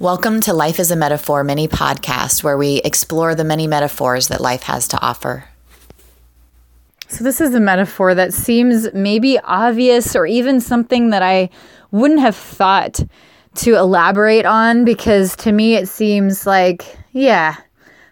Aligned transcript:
Welcome 0.00 0.40
to 0.40 0.52
Life 0.52 0.80
is 0.80 0.90
a 0.90 0.96
Metaphor 0.96 1.44
mini 1.44 1.68
podcast 1.68 2.42
where 2.42 2.58
we 2.58 2.78
explore 2.84 3.36
the 3.36 3.44
many 3.44 3.68
metaphors 3.68 4.26
that 4.26 4.40
life 4.40 4.64
has 4.64 4.88
to 4.88 5.00
offer. 5.00 5.44
So, 7.06 7.22
this 7.22 7.40
is 7.40 7.54
a 7.54 7.60
metaphor 7.60 8.12
that 8.12 8.34
seems 8.34 8.92
maybe 8.92 9.38
obvious 9.38 10.16
or 10.16 10.26
even 10.26 10.60
something 10.60 11.10
that 11.10 11.22
I 11.22 11.48
wouldn't 11.92 12.18
have 12.18 12.34
thought 12.34 13.02
to 13.54 13.76
elaborate 13.76 14.44
on 14.44 14.84
because 14.84 15.36
to 15.36 15.52
me 15.52 15.76
it 15.76 15.88
seems 15.88 16.44
like, 16.44 16.98
yeah, 17.12 17.54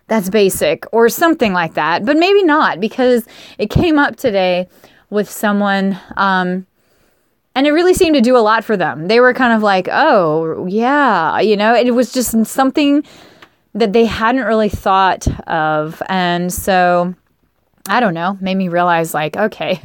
that's 0.07 0.31
basic 0.31 0.85
or 0.93 1.09
something 1.09 1.53
like 1.53 1.75
that. 1.75 2.05
But 2.05 2.17
maybe 2.17 2.45
not 2.45 2.79
because 2.79 3.27
it 3.59 3.71
came 3.71 3.99
up 3.99 4.15
today 4.15 4.69
with 5.11 5.29
someone. 5.29 5.99
Um, 6.17 6.65
and 7.55 7.67
it 7.67 7.73
really 7.73 7.95
seemed 7.95 8.15
to 8.15 8.21
do 8.21 8.37
a 8.37 8.41
lot 8.41 8.65
for 8.65 8.77
them. 8.77 9.09
They 9.09 9.21
were 9.21 9.35
kind 9.35 9.53
of 9.53 9.63
like, 9.63 9.89
oh, 9.91 10.67
yeah, 10.67 11.41
you 11.41 11.57
know, 11.57 11.75
it 11.75 11.95
was 11.95 12.13
just 12.13 12.47
something 12.47 13.05
that 13.75 13.93
they 13.93 14.07
hadn't 14.07 14.45
really 14.45 14.69
thought 14.69 15.27
of. 15.49 16.03
And 16.09 16.53
so, 16.53 17.15
I 17.89 18.01
don't 18.01 18.15
know, 18.15 18.39
made 18.41 18.57
me 18.57 18.69
realize, 18.69 19.13
like, 19.13 19.37
okay, 19.37 19.83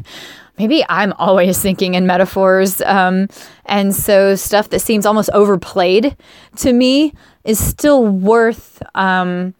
maybe 0.57 0.83
I'm 0.87 1.13
always 1.13 1.61
thinking 1.61 1.93
in 1.95 2.07
metaphors. 2.07 2.81
Um, 2.81 3.27
and 3.65 3.93
so, 3.93 4.35
stuff 4.35 4.69
that 4.69 4.79
seems 4.79 5.05
almost 5.05 5.29
overplayed 5.33 6.15
to 6.57 6.73
me 6.73 7.13
is 7.43 7.63
still 7.63 8.07
worth. 8.07 8.81
Um, 8.95 9.53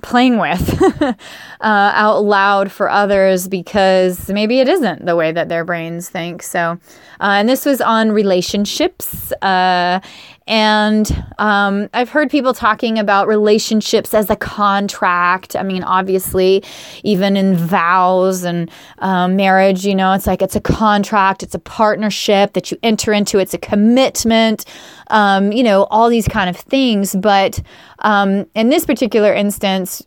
playing 0.00 0.38
with 0.38 0.82
uh, 1.02 1.14
out 1.60 2.24
loud 2.24 2.72
for 2.72 2.90
others 2.90 3.46
because 3.48 4.28
maybe 4.28 4.60
it 4.60 4.68
isn't 4.68 5.04
the 5.04 5.16
way 5.16 5.32
that 5.32 5.48
their 5.48 5.64
brains 5.64 6.08
think. 6.08 6.42
So, 6.42 6.78
uh, 7.22 7.36
and 7.38 7.48
this 7.48 7.64
was 7.64 7.80
on 7.80 8.10
relationships. 8.10 9.32
Uh, 9.42 10.00
and 10.48 11.24
um, 11.38 11.88
I've 11.94 12.08
heard 12.08 12.30
people 12.30 12.52
talking 12.52 12.98
about 12.98 13.28
relationships 13.28 14.12
as 14.12 14.28
a 14.28 14.34
contract. 14.34 15.54
I 15.54 15.62
mean, 15.62 15.84
obviously, 15.84 16.64
even 17.04 17.36
in 17.36 17.54
vows 17.54 18.42
and 18.42 18.68
um, 18.98 19.36
marriage, 19.36 19.86
you 19.86 19.94
know, 19.94 20.12
it's 20.14 20.26
like 20.26 20.42
it's 20.42 20.56
a 20.56 20.60
contract, 20.60 21.44
it's 21.44 21.54
a 21.54 21.60
partnership 21.60 22.54
that 22.54 22.72
you 22.72 22.78
enter 22.82 23.12
into, 23.12 23.38
it's 23.38 23.54
a 23.54 23.58
commitment, 23.58 24.64
um, 25.06 25.52
you 25.52 25.62
know, 25.62 25.84
all 25.84 26.08
these 26.08 26.26
kind 26.26 26.50
of 26.50 26.56
things. 26.56 27.14
But 27.14 27.62
um, 28.00 28.46
in 28.56 28.68
this 28.68 28.84
particular 28.84 29.32
instance, 29.32 30.02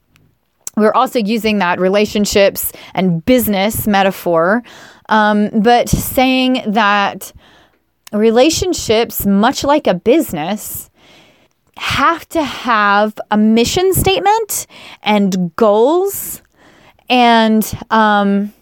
we're 0.78 0.94
also 0.94 1.20
using 1.20 1.60
that 1.60 1.80
relationships 1.80 2.74
and 2.94 3.24
business 3.24 3.88
metaphor, 3.88 4.62
um, 5.10 5.50
but 5.62 5.90
saying 5.90 6.64
that 6.68 7.32
relationships, 8.12 9.26
much 9.26 9.64
like 9.64 9.88
a 9.88 9.94
business, 9.94 10.90
have 11.78 12.28
to 12.30 12.44
have 12.44 13.14
a 13.32 13.38
mission 13.38 13.94
statement 13.94 14.68
and 15.04 15.56
goals 15.56 16.42
and 17.10 17.78
um, 17.92 18.54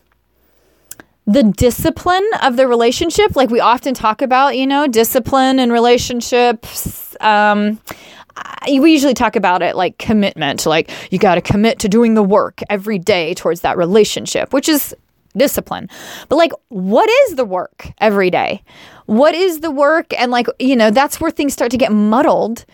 the 1.25 1.43
discipline 1.43 2.27
of 2.41 2.57
the 2.57 2.67
relationship. 2.67 3.35
Like 3.35 3.49
we 3.49 3.59
often 3.59 3.93
talk 3.93 4.21
about, 4.21 4.57
you 4.57 4.67
know, 4.67 4.87
discipline 4.87 5.59
and 5.59 5.71
relationships. 5.71 7.15
Um, 7.21 7.79
we 8.67 8.91
usually 8.91 9.13
talk 9.13 9.35
about 9.35 9.61
it 9.61 9.75
like 9.75 9.97
commitment, 9.99 10.65
like 10.65 10.89
you 11.11 11.19
got 11.19 11.35
to 11.35 11.41
commit 11.41 11.79
to 11.79 11.89
doing 11.89 12.15
the 12.15 12.23
work 12.23 12.61
every 12.69 12.97
day 12.97 13.33
towards 13.35 13.61
that 13.61 13.77
relationship, 13.77 14.53
which 14.53 14.67
is 14.67 14.95
discipline. 15.35 15.89
But 16.29 16.37
like, 16.37 16.51
what 16.69 17.09
is 17.25 17.35
the 17.35 17.45
work 17.45 17.91
every 17.99 18.29
day? 18.29 18.63
What 19.05 19.35
is 19.35 19.59
the 19.59 19.71
work? 19.71 20.13
And 20.19 20.31
like, 20.31 20.47
you 20.59 20.75
know, 20.75 20.91
that's 20.91 21.19
where 21.19 21.31
things 21.31 21.53
start 21.53 21.71
to 21.71 21.77
get 21.77 21.91
muddled. 21.91 22.65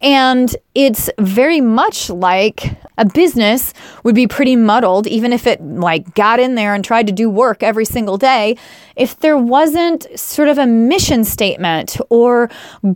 And 0.00 0.54
it's 0.76 1.10
very 1.18 1.60
much 1.60 2.08
like 2.08 2.76
a 2.98 3.04
business 3.04 3.74
would 4.04 4.14
be 4.14 4.28
pretty 4.28 4.54
muddled, 4.54 5.08
even 5.08 5.32
if 5.32 5.44
it 5.44 5.60
like 5.60 6.14
got 6.14 6.38
in 6.38 6.54
there 6.54 6.72
and 6.74 6.84
tried 6.84 7.08
to 7.08 7.12
do 7.12 7.28
work 7.28 7.64
every 7.64 7.84
single 7.84 8.16
day. 8.16 8.56
If 8.94 9.18
there 9.18 9.36
wasn't 9.36 10.06
sort 10.18 10.48
of 10.48 10.58
a 10.58 10.66
mission 10.66 11.24
statement 11.24 11.96
or 12.10 12.48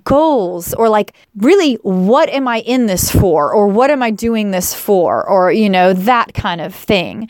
goals 0.04 0.74
or 0.74 0.88
like 0.88 1.12
really, 1.36 1.74
what 1.82 2.28
am 2.28 2.46
I 2.46 2.60
in 2.60 2.86
this 2.86 3.10
for? 3.10 3.52
Or 3.52 3.66
what 3.66 3.90
am 3.90 4.02
I 4.02 4.12
doing 4.12 4.52
this 4.52 4.72
for? 4.72 5.28
Or, 5.28 5.50
you 5.50 5.68
know, 5.68 5.92
that 5.94 6.34
kind 6.34 6.60
of 6.60 6.72
thing 6.72 7.28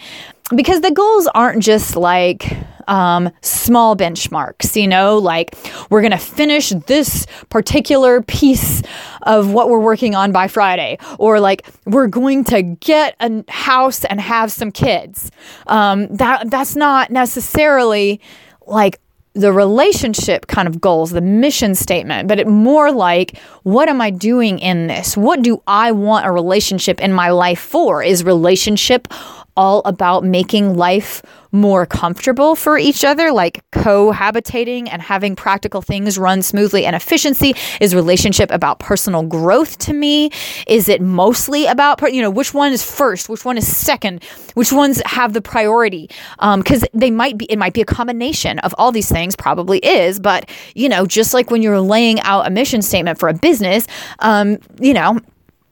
because 0.55 0.81
the 0.81 0.91
goals 0.91 1.29
aren't 1.35 1.63
just 1.63 1.97
like 1.97 2.57
um, 2.89 3.31
small 3.43 3.97
benchmarks, 3.97 4.81
you 4.81 4.89
know, 4.89 5.19
like 5.19 5.57
we're 5.91 6.01
going 6.01 6.13
to 6.13 6.19
finish 6.19 6.71
this 6.87 7.27
particular 7.49 8.23
piece 8.23 8.83
of 9.23 9.53
what 9.53 9.69
we're 9.69 9.81
working 9.81 10.15
on 10.15 10.33
by 10.33 10.49
Friday, 10.49 10.99
or 11.19 11.41
like 11.41 11.67
we're 11.87 12.09
going 12.09 12.45
to 12.45 12.63
get 12.63 13.17
a 13.21 13.45
house 13.49 14.05
and 14.05 14.21
have 14.21 14.51
some 14.53 14.71
kids. 14.71 15.31
Um, 15.67 16.09
that 16.09 16.51
that's 16.51 16.77
not 16.77 17.11
necessarily 17.11 18.21
like 18.67 19.01
the 19.35 19.53
relationship 19.53 20.47
kind 20.47 20.69
of 20.69 20.81
goals, 20.81 21.11
the 21.11 21.23
mission 21.23 21.75
statement, 21.75 22.29
but 22.29 22.39
it 22.39 22.47
more 22.47 22.93
like, 22.93 23.39
what 23.63 23.89
am 23.89 24.01
I 24.01 24.11
doing 24.11 24.59
in 24.59 24.89
this? 24.89 25.17
What 25.17 25.41
do 25.43 25.63
I 25.67 25.93
want 25.93 26.27
a 26.27 26.31
relationship 26.31 27.01
in 27.01 27.15
my 27.15 27.31
life 27.31 27.59
for? 27.59 28.03
Is 28.03 28.25
relationship 28.25 29.09
all 29.57 29.83
about 29.85 30.25
making 30.25 30.77
life 30.77 31.23
more 31.55 31.85
comfortable 31.85 32.57
for 32.57 32.79
each 32.79 33.05
other, 33.05 33.31
like 33.31 33.63
cohabitating 33.73 34.89
and 34.91 35.03
having 35.03 35.37
practical 35.37 35.83
things 35.83 36.17
run 36.17 36.41
smoothly 36.41 36.87
and 36.87 36.97
efficiency? 36.97 37.55
Is 37.81 37.95
relationship 37.95 38.51
about 38.51 38.79
personal 38.79 39.23
growth 39.23 39.79
to 39.79 39.93
me? 39.93 40.31
Is 40.67 40.89
it 40.89 41.03
mostly 41.03 41.67
about, 41.67 42.01
you 42.13 42.23
know, 42.23 42.31
which 42.31 42.55
one 42.55 42.73
is 42.73 42.83
first? 42.83 43.29
Which 43.29 43.45
one 43.45 43.59
is 43.59 43.77
second? 43.77 44.25
Which 44.55 44.73
ones 44.73 45.03
have 45.05 45.35
the 45.35 45.43
priority? 45.43 46.09
Because 46.41 46.83
um, 46.83 46.89
they 46.95 47.11
might 47.11 47.37
be, 47.37 47.45
it 47.47 47.59
might 47.59 47.75
be 47.75 47.83
a 47.83 47.87
combination 47.87 48.59
of 48.61 48.75
all 48.79 48.91
these 48.91 49.11
things, 49.11 49.37
probably 49.37 49.79
is, 49.81 50.19
but, 50.19 50.49
you 50.75 50.89
know, 50.89 51.05
just 51.05 51.35
like 51.35 51.51
when 51.51 51.61
you're 51.63 51.81
laying 51.81 52.21
out 52.21 52.47
a 52.47 52.51
mission 52.51 52.81
statement 52.81 53.19
for 53.19 53.29
a 53.29 53.35
business, 53.35 53.87
um, 54.21 54.59
you 54.81 54.95
know, 54.95 55.21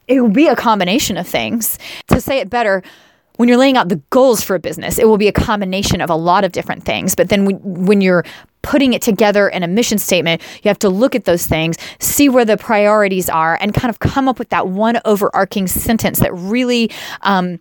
it 0.08 0.20
will 0.20 0.28
be 0.28 0.48
a 0.48 0.56
combination 0.56 1.16
of 1.16 1.26
things. 1.26 1.78
To 2.08 2.20
say 2.20 2.40
it 2.40 2.50
better, 2.50 2.82
when 3.40 3.48
you're 3.48 3.56
laying 3.56 3.78
out 3.78 3.88
the 3.88 3.96
goals 4.10 4.44
for 4.44 4.54
a 4.54 4.58
business, 4.58 4.98
it 4.98 5.08
will 5.08 5.16
be 5.16 5.26
a 5.26 5.32
combination 5.32 6.02
of 6.02 6.10
a 6.10 6.14
lot 6.14 6.44
of 6.44 6.52
different 6.52 6.84
things. 6.84 7.14
But 7.14 7.30
then 7.30 7.46
when, 7.46 7.86
when 7.86 8.02
you're 8.02 8.22
putting 8.60 8.92
it 8.92 9.00
together 9.00 9.48
in 9.48 9.62
a 9.62 9.66
mission 9.66 9.96
statement, 9.96 10.42
you 10.62 10.68
have 10.68 10.78
to 10.80 10.90
look 10.90 11.14
at 11.14 11.24
those 11.24 11.46
things, 11.46 11.78
see 12.00 12.28
where 12.28 12.44
the 12.44 12.58
priorities 12.58 13.30
are, 13.30 13.56
and 13.58 13.72
kind 13.72 13.88
of 13.88 13.98
come 13.98 14.28
up 14.28 14.38
with 14.38 14.50
that 14.50 14.68
one 14.68 15.00
overarching 15.06 15.68
sentence 15.68 16.18
that 16.18 16.34
really 16.34 16.90
um, 17.22 17.58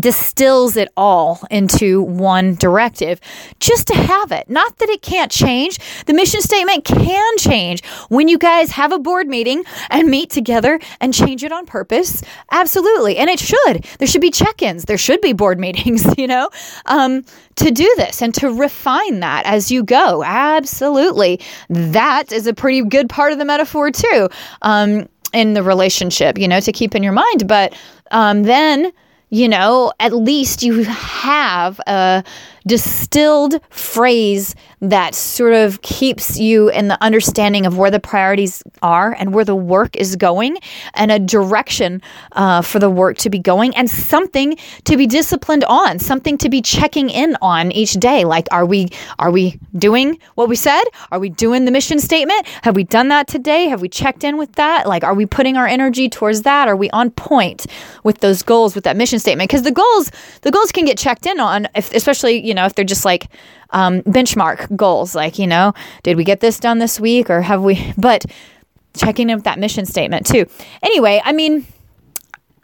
distills 0.00 0.76
it 0.76 0.88
all 0.96 1.40
into 1.50 2.02
one 2.02 2.54
directive 2.54 3.20
just 3.60 3.86
to 3.88 3.94
have 3.94 4.32
it. 4.32 4.48
Not 4.48 4.78
that 4.78 4.88
it 4.88 5.02
can't 5.02 5.30
change. 5.30 5.78
The 6.06 6.14
mission 6.14 6.40
statement 6.40 6.84
can 6.84 7.36
change 7.38 7.84
when 8.08 8.28
you 8.28 8.38
guys 8.38 8.70
have 8.72 8.92
a 8.92 8.98
board 8.98 9.28
meeting 9.28 9.64
and 9.90 10.08
meet 10.08 10.30
together 10.30 10.80
and 11.00 11.12
change 11.12 11.44
it 11.44 11.52
on 11.52 11.66
purpose. 11.66 12.22
Absolutely. 12.50 13.18
And 13.18 13.28
it 13.28 13.38
should. 13.38 13.84
There 13.98 14.08
should 14.08 14.20
be 14.20 14.30
check 14.30 14.62
ins, 14.62 14.84
there 14.84 14.98
should 14.98 15.20
be 15.20 15.32
board 15.32 15.58
meetings, 15.62 16.06
you 16.16 16.26
know, 16.26 16.48
um, 16.86 17.24
to 17.56 17.70
do 17.70 17.92
this 17.96 18.22
and 18.22 18.34
to 18.34 18.48
refine 18.48 19.20
that 19.20 19.44
as 19.46 19.70
you 19.70 19.82
go. 19.82 20.24
Absolutely. 20.24 21.40
That 21.68 22.32
is 22.32 22.46
a 22.46 22.54
pretty 22.54 22.82
good 22.82 23.08
part 23.08 23.32
of 23.32 23.38
the 23.38 23.44
metaphor, 23.44 23.90
too. 23.90 24.28
Um, 24.62 25.08
in 25.32 25.54
the 25.54 25.62
relationship, 25.62 26.36
you 26.36 26.46
know, 26.46 26.60
to 26.60 26.72
keep 26.72 26.94
in 26.94 27.02
your 27.02 27.14
mind. 27.14 27.48
But 27.48 27.74
um, 28.10 28.42
then 28.42 28.92
you 29.32 29.48
know, 29.48 29.90
at 29.98 30.12
least 30.12 30.62
you 30.62 30.84
have 30.84 31.80
a 31.86 32.22
distilled 32.66 33.60
phrase 33.70 34.54
that 34.80 35.14
sort 35.14 35.54
of 35.54 35.80
keeps 35.82 36.38
you 36.38 36.68
in 36.70 36.88
the 36.88 37.02
understanding 37.02 37.66
of 37.66 37.78
where 37.78 37.90
the 37.90 38.00
priorities 38.00 38.62
are 38.82 39.14
and 39.18 39.32
where 39.32 39.44
the 39.44 39.54
work 39.54 39.96
is 39.96 40.16
going 40.16 40.58
and 40.94 41.12
a 41.12 41.18
direction 41.18 42.02
uh, 42.32 42.60
for 42.60 42.80
the 42.80 42.90
work 42.90 43.16
to 43.16 43.30
be 43.30 43.38
going 43.38 43.74
and 43.76 43.88
something 43.88 44.56
to 44.84 44.96
be 44.96 45.06
disciplined 45.06 45.64
on 45.64 45.98
something 45.98 46.36
to 46.38 46.48
be 46.48 46.60
checking 46.60 47.10
in 47.10 47.36
on 47.40 47.70
each 47.72 47.92
day. 47.94 48.24
Like 48.24 48.48
are 48.50 48.66
we 48.66 48.88
are 49.18 49.30
we 49.30 49.58
doing 49.78 50.18
what 50.34 50.48
we 50.48 50.56
said? 50.56 50.82
Are 51.12 51.20
we 51.20 51.28
doing 51.28 51.64
the 51.64 51.70
mission 51.70 52.00
statement? 52.00 52.46
Have 52.62 52.74
we 52.74 52.84
done 52.84 53.08
that 53.08 53.28
today? 53.28 53.68
Have 53.68 53.80
we 53.80 53.88
checked 53.88 54.24
in 54.24 54.36
with 54.36 54.52
that? 54.52 54.88
Like 54.88 55.04
are 55.04 55.14
we 55.14 55.26
putting 55.26 55.56
our 55.56 55.66
energy 55.66 56.08
towards 56.08 56.42
that? 56.42 56.66
Are 56.66 56.76
we 56.76 56.90
on 56.90 57.10
point 57.10 57.66
with 58.02 58.18
those 58.18 58.42
goals 58.42 58.74
with 58.74 58.84
that 58.84 58.96
mission 58.96 59.20
statement? 59.20 59.48
Because 59.48 59.62
the 59.62 59.70
goals 59.70 60.10
the 60.42 60.50
goals 60.50 60.72
can 60.72 60.84
get 60.84 60.98
checked 60.98 61.26
in 61.26 61.38
on 61.38 61.68
if, 61.76 61.92
especially 61.94 62.44
you 62.44 62.51
know 62.54 62.66
if 62.66 62.74
they're 62.74 62.84
just 62.84 63.04
like 63.04 63.28
um, 63.70 64.02
benchmark 64.02 64.74
goals, 64.76 65.14
like, 65.14 65.38
you 65.38 65.46
know, 65.46 65.72
did 66.02 66.16
we 66.16 66.24
get 66.24 66.40
this 66.40 66.58
done 66.60 66.78
this 66.78 67.00
week 67.00 67.30
or 67.30 67.42
have 67.42 67.62
we, 67.62 67.92
but 67.98 68.24
checking 68.94 69.30
in 69.30 69.36
with 69.36 69.44
that 69.44 69.58
mission 69.58 69.86
statement 69.86 70.26
too. 70.26 70.46
Anyway, 70.82 71.20
I 71.24 71.32
mean, 71.32 71.66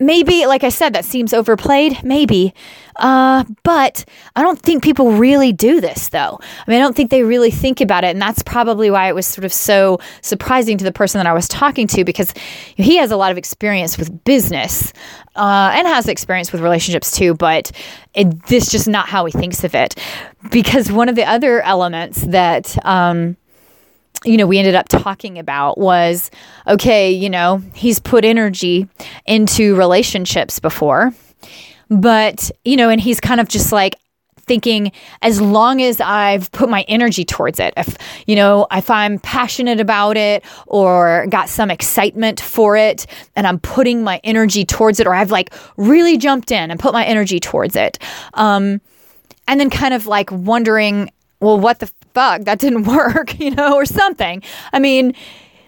maybe, 0.01 0.47
like 0.47 0.65
I 0.65 0.69
said, 0.69 0.93
that 0.95 1.05
seems 1.05 1.33
overplayed, 1.33 2.03
maybe. 2.03 2.55
Uh, 2.97 3.45
but 3.63 4.05
I 4.35 4.43
don't 4.43 4.61
think 4.61 4.83
people 4.83 5.13
really 5.13 5.53
do 5.53 5.81
this, 5.81 6.09
though. 6.09 6.39
I 6.41 6.71
mean, 6.71 6.81
I 6.81 6.83
don't 6.83 6.97
think 6.97 7.11
they 7.11 7.23
really 7.23 7.51
think 7.51 7.81
about 7.81 8.05
it. 8.05 8.09
And 8.09 8.21
that's 8.21 8.43
probably 8.43 8.91
why 8.91 9.09
it 9.09 9.15
was 9.15 9.27
sort 9.27 9.45
of 9.45 9.53
so 9.53 10.01
surprising 10.21 10.79
to 10.79 10.85
the 10.85 10.93
person 10.93 11.19
that 11.19 11.27
I 11.27 11.33
was 11.33 11.47
talking 11.49 11.87
to 11.89 12.05
because 12.05 12.33
he 12.77 12.97
has 12.97 13.11
a 13.11 13.17
lot 13.17 13.31
of 13.31 13.39
experience 13.39 13.99
with 13.99 14.25
business 14.25 14.93
uh, 15.37 15.73
and 15.75 15.87
has 15.87 16.09
experience 16.09 16.53
with 16.53 16.61
relationships 16.61 17.17
too, 17.17 17.35
but 17.35 17.71
it, 18.15 18.47
this 18.47 18.71
just 18.71 18.89
not 18.89 19.09
how 19.09 19.25
he 19.25 19.33
thinks 19.33 19.63
of 19.63 19.75
it. 19.75 19.95
Because 20.51 20.91
one 20.91 21.09
of 21.09 21.15
the 21.17 21.25
other 21.25 21.61
elements 21.63 22.23
that, 22.23 22.77
um, 22.85 23.37
you 24.25 24.37
know, 24.37 24.47
we 24.47 24.59
ended 24.59 24.75
up 24.75 24.89
talking 24.89 25.39
about 25.39 25.79
was 25.79 26.31
okay, 26.67 27.11
you 27.11 27.31
know, 27.31 27.63
he's 27.75 27.99
put 27.99 28.25
energy 28.25 28.89
into 29.27 29.77
relationships 29.77 30.59
before, 30.59 31.13
but, 31.89 32.51
you 32.65 32.77
know, 32.77 32.89
and 32.91 33.01
he's 33.01 33.21
kind 33.21 33.41
of 33.41 33.49
just 33.49 33.73
like, 33.73 33.95
thinking 34.49 34.91
as 35.21 35.41
long 35.41 35.81
as 35.83 36.01
I've 36.01 36.51
put 36.53 36.69
my 36.69 36.85
energy 36.89 37.25
towards 37.25 37.61
it, 37.61 37.75
if, 37.77 37.97
you 38.27 38.35
know, 38.35 38.67
if 38.73 38.91
I'm 38.91 39.19
passionate 39.21 39.79
about 39.79 40.17
it 40.17 40.43
or 40.67 41.27
got 41.29 41.49
some 41.49 41.71
excitement 41.71 42.41
for 42.41 42.77
it 42.77 43.07
and 43.37 43.47
I'm 43.47 43.61
putting 43.61 44.03
my 44.03 44.21
energy 44.25 44.65
towards 44.65 44.99
it, 44.99 45.07
or 45.07 45.15
I've 45.15 45.31
like 45.31 45.53
really 45.77 46.17
jumped 46.17 46.51
in 46.51 46.71
and 46.71 46.81
put 46.81 46.95
my 46.95 47.05
energy 47.05 47.39
towards 47.39 47.77
it. 47.77 47.99
Um, 48.35 48.81
and 49.47 49.61
then 49.61 49.71
kind 49.71 49.95
of 49.95 50.07
like 50.07 50.33
wondering, 50.33 51.11
well, 51.41 51.61
what 51.61 51.79
the 51.79 51.91
fuck, 52.15 52.43
that 52.43 52.59
didn't 52.59 52.85
work, 52.97 53.39
you 53.39 53.51
know, 53.51 53.75
or 53.75 53.85
something. 53.85 54.43
I 54.73 54.79
mean, 54.79 55.15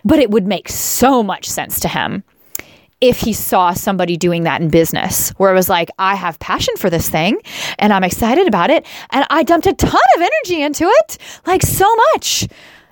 but 0.05 0.19
it 0.19 0.31
would 0.31 0.47
make 0.47 0.69
so 0.69 1.23
much 1.23 1.49
sense 1.49 1.81
to 1.81 1.89
him 1.89 2.25
if 3.01 3.21
he 3.21 3.33
saw 3.33 3.73
somebody 3.73 4.17
doing 4.17 4.43
that 4.45 4.61
in 4.61 4.69
business 4.69 5.31
where 5.31 5.51
it 5.51 5.55
was 5.55 5.69
like, 5.69 5.91
I 5.99 6.15
have 6.17 6.39
passion 6.39 6.77
for 6.77 6.91
this 6.91 7.09
thing 7.09 7.39
and 7.79 7.93
I'm 7.93 8.05
excited 8.05 8.47
about 8.47 8.71
it 8.71 8.87
and 9.11 9.25
I 9.31 9.43
dumped 9.43 9.67
a 9.67 9.73
ton 9.73 10.01
of 10.17 10.21
energy 10.23 10.63
into 10.63 10.85
it, 10.85 11.19
like 11.47 11.63
so 11.63 11.87
much 12.13 12.47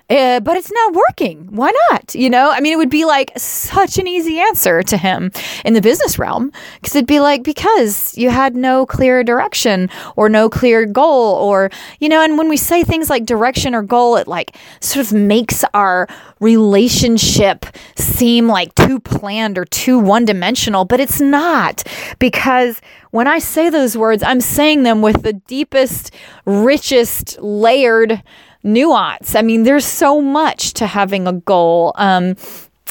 uh, 0.09 0.39
but 0.39 0.57
it's 0.57 0.71
not 0.71 0.93
working. 0.93 1.47
Why 1.51 1.71
not? 1.89 2.15
You 2.15 2.29
know, 2.29 2.51
I 2.51 2.59
mean, 2.59 2.73
it 2.73 2.77
would 2.77 2.89
be 2.89 3.05
like 3.05 3.31
such 3.37 3.97
an 3.97 4.07
easy 4.07 4.39
answer 4.39 4.81
to 4.83 4.97
him 4.97 5.31
in 5.63 5.73
the 5.73 5.81
business 5.81 6.17
realm 6.17 6.51
because 6.75 6.95
it'd 6.95 7.07
be 7.07 7.19
like, 7.19 7.43
because 7.43 8.17
you 8.17 8.29
had 8.29 8.55
no 8.55 8.85
clear 8.85 9.23
direction 9.23 9.89
or 10.15 10.29
no 10.29 10.49
clear 10.49 10.85
goal, 10.85 11.35
or, 11.35 11.69
you 11.99 12.09
know, 12.09 12.21
and 12.21 12.37
when 12.37 12.49
we 12.49 12.57
say 12.57 12.83
things 12.83 13.09
like 13.09 13.25
direction 13.25 13.75
or 13.75 13.83
goal, 13.83 14.15
it 14.17 14.27
like 14.27 14.55
sort 14.79 15.05
of 15.05 15.13
makes 15.13 15.63
our 15.73 16.07
relationship 16.39 17.65
seem 17.95 18.47
like 18.47 18.73
too 18.75 18.99
planned 18.99 19.57
or 19.57 19.65
too 19.65 19.99
one 19.99 20.25
dimensional, 20.25 20.85
but 20.85 20.99
it's 20.99 21.21
not 21.21 21.83
because 22.17 22.81
when 23.11 23.27
I 23.27 23.39
say 23.39 23.69
those 23.69 23.97
words, 23.97 24.23
I'm 24.23 24.41
saying 24.41 24.83
them 24.83 25.01
with 25.01 25.23
the 25.23 25.33
deepest, 25.33 26.13
richest, 26.45 27.39
layered, 27.41 28.21
nuance. 28.63 29.35
I 29.35 29.41
mean, 29.41 29.63
there's 29.63 29.85
so 29.85 30.21
much 30.21 30.73
to 30.73 30.87
having 30.87 31.27
a 31.27 31.33
goal. 31.33 31.93
Um, 31.95 32.35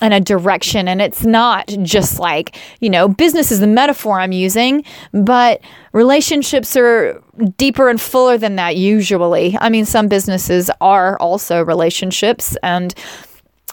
and 0.01 0.15
a 0.15 0.21
direction. 0.21 0.87
And 0.87 1.01
it's 1.01 1.25
not 1.25 1.67
just 1.83 2.19
like, 2.19 2.57
you 2.81 2.91
know, 2.91 3.09
business 3.09 3.51
is 3.51 3.61
the 3.61 3.67
metaphor 3.67 4.21
I'm 4.21 4.33
using, 4.33 4.85
but 5.13 5.61
relationships 5.93 6.77
are 6.77 7.21
deeper 7.57 7.89
and 7.89 8.01
fuller 8.01 8.39
than 8.39 8.57
that 8.57 8.77
usually. 8.77 9.57
I 9.61 9.69
mean, 9.69 9.85
some 9.85 10.09
businesses 10.09 10.71
are 10.81 11.19
also 11.19 11.65
relationships 11.65 12.57
and 12.63 12.95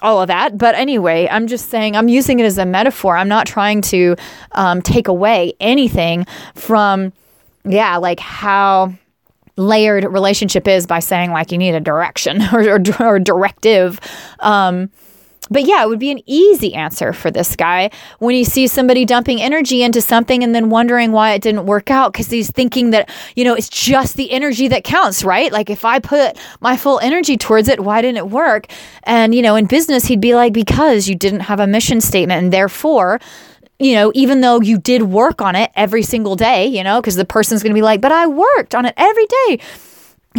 all 0.01 0.21
of 0.21 0.27
that. 0.27 0.57
But 0.57 0.75
anyway, 0.75 1.27
I'm 1.29 1.47
just 1.47 1.69
saying 1.69 1.95
I'm 1.95 2.09
using 2.09 2.39
it 2.39 2.43
as 2.45 2.57
a 2.57 2.65
metaphor. 2.65 3.17
I'm 3.17 3.29
not 3.29 3.47
trying 3.47 3.81
to 3.83 4.15
um, 4.53 4.81
take 4.81 5.07
away 5.07 5.53
anything 5.59 6.25
from, 6.55 7.13
yeah, 7.63 7.97
like 7.97 8.19
how 8.19 8.93
layered 9.57 10.03
relationship 10.05 10.67
is 10.67 10.85
by 10.85 10.99
saying 10.99 11.31
like 11.31 11.51
you 11.51 11.57
need 11.57 11.75
a 11.75 11.79
direction 11.79 12.41
or, 12.53 12.69
or, 12.69 12.81
or 12.99 13.19
directive. 13.19 13.99
Um, 14.39 14.89
but 15.49 15.63
yeah, 15.63 15.83
it 15.83 15.87
would 15.87 15.99
be 15.99 16.11
an 16.11 16.21
easy 16.25 16.73
answer 16.73 17.13
for 17.13 17.29
this 17.29 17.55
guy 17.55 17.91
when 18.19 18.33
he 18.33 18.43
sees 18.43 18.71
somebody 18.71 19.05
dumping 19.05 19.41
energy 19.41 19.83
into 19.83 20.01
something 20.01 20.43
and 20.43 20.55
then 20.55 20.69
wondering 20.69 21.11
why 21.11 21.33
it 21.33 21.41
didn't 21.41 21.67
work 21.67 21.91
out 21.91 22.13
because 22.13 22.29
he's 22.29 22.49
thinking 22.49 22.91
that, 22.91 23.09
you 23.35 23.43
know, 23.43 23.53
it's 23.53 23.69
just 23.69 24.17
the 24.17 24.31
energy 24.31 24.67
that 24.67 24.83
counts, 24.83 25.23
right? 25.23 25.51
Like 25.51 25.69
if 25.69 25.85
I 25.85 25.99
put 25.99 26.37
my 26.61 26.75
full 26.77 26.99
energy 26.99 27.37
towards 27.37 27.67
it, 27.67 27.79
why 27.79 28.01
didn't 28.01 28.17
it 28.17 28.29
work? 28.29 28.67
And, 29.03 29.35
you 29.35 29.43
know, 29.43 29.55
in 29.55 29.65
business, 29.65 30.05
he'd 30.05 30.21
be 30.21 30.33
like, 30.33 30.51
because 30.51 31.07
you 31.07 31.15
didn't 31.15 31.41
have 31.41 31.59
a 31.59 31.67
mission 31.67 32.01
statement 32.01 32.43
and 32.43 32.51
therefore, 32.51 33.19
you 33.79 33.93
know, 33.95 34.11
even 34.15 34.41
though 34.41 34.61
you 34.61 34.77
did 34.77 35.03
work 35.03 35.41
on 35.41 35.55
it 35.55 35.71
every 35.75 36.03
single 36.03 36.35
day, 36.35 36.65
you 36.67 36.83
know, 36.83 37.01
because 37.01 37.15
the 37.15 37.25
person's 37.25 37.61
going 37.61 37.71
to 37.71 37.75
be 37.75 37.81
like, 37.81 38.01
but 38.01 38.11
I 38.11 38.27
worked 38.27 38.73
on 38.73 38.85
it 38.85 38.93
every 38.97 39.25
day. 39.25 39.59